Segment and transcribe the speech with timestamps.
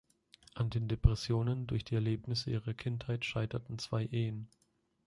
[0.55, 4.49] An den Depressionen durch die Erlebnisse ihrer Kindheit scheiterten zwei Ehen.